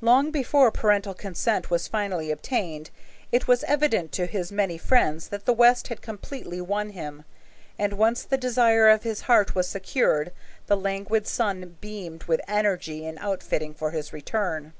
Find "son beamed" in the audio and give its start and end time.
11.28-12.24